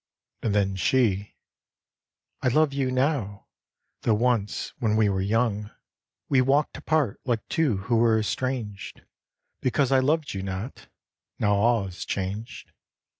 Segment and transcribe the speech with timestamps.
[0.41, 1.35] And then she:"
[2.41, 3.45] I love you now,
[4.01, 7.19] tho' once when we were young 7a THE DEATH OF AILILL 73 We walked apart
[7.23, 9.01] like two who were estranged
[9.61, 10.87] Because I loved you not,
[11.37, 12.71] now all is changed."